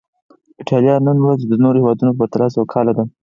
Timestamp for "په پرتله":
2.13-2.47